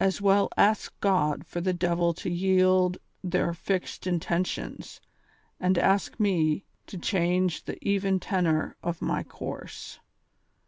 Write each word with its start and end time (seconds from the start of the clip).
As 0.00 0.20
well 0.20 0.48
ask 0.56 0.92
God 0.98 1.44
or 1.54 1.60
the 1.60 1.72
devil 1.72 2.12
to 2.14 2.28
yield 2.28 2.98
their 3.22 3.54
fixed 3.54 4.04
intentions, 4.04 5.00
as 5.60 5.78
ask 5.78 6.18
me 6.18 6.64
to 6.88 6.98
change 6.98 7.64
tlie 7.66 7.78
even 7.82 8.18
tenor 8.18 8.74
of 8.82 9.00
my 9.00 9.22
course. 9.22 10.00